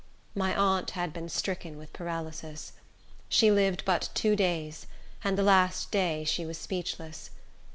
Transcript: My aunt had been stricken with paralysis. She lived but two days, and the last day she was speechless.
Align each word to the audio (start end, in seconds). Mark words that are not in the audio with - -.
My 0.33 0.55
aunt 0.55 0.89
had 0.97 1.13
been 1.13 1.29
stricken 1.29 1.77
with 1.77 1.93
paralysis. 1.93 2.73
She 3.29 3.51
lived 3.51 3.85
but 3.85 4.09
two 4.15 4.35
days, 4.35 4.87
and 5.23 5.37
the 5.37 5.43
last 5.43 5.91
day 5.91 6.23
she 6.23 6.43
was 6.43 6.57
speechless. 6.57 7.29